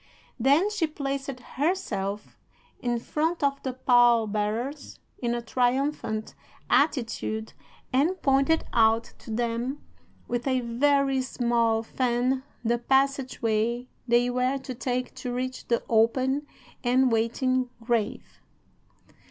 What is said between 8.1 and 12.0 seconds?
pointed out to them with a very small